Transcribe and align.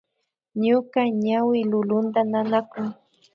Ñuka 0.65 1.01
ñawi 1.23 1.59
lulunta 1.71 2.19
nanakun 2.31 2.87